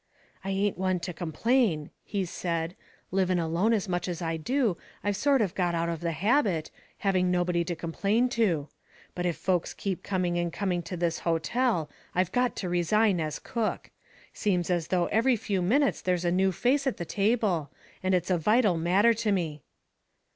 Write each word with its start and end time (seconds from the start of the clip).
"I 0.43 0.49
ain't 0.49 0.79
one 0.79 0.99
to 1.01 1.13
complain," 1.13 1.91
he 2.03 2.25
said; 2.25 2.75
"livin' 3.11 3.37
alone 3.37 3.71
as 3.71 3.87
much 3.87 4.07
as 4.07 4.19
I 4.19 4.35
do 4.35 4.75
I've 5.03 5.15
sort 5.15 5.43
of 5.43 5.53
got 5.53 5.75
out 5.75 5.89
of 5.89 5.99
the 5.99 6.11
habit, 6.13 6.71
having 6.97 7.29
nobody 7.29 7.63
to 7.65 7.75
complain 7.75 8.27
to. 8.29 8.67
But 9.13 9.27
if 9.27 9.37
folks 9.37 9.75
keep 9.75 10.01
coming 10.01 10.39
and 10.39 10.51
coming 10.51 10.81
to 10.81 10.97
this 10.97 11.19
hotel, 11.19 11.87
I've 12.15 12.31
got 12.31 12.55
to 12.55 12.67
resign 12.67 13.19
as 13.21 13.37
cook. 13.37 13.91
Seems 14.33 14.71
as 14.71 14.87
though 14.87 15.05
every 15.05 15.35
few 15.35 15.61
minutes 15.61 16.01
there's 16.01 16.25
a 16.25 16.31
new 16.31 16.51
face 16.51 16.87
at 16.87 16.97
the 16.97 17.05
table, 17.05 17.69
and 18.01 18.15
it's 18.15 18.31
a 18.31 18.39
vital 18.39 18.77
matter 18.77 19.13
to 19.13 19.31
me." 19.31 19.61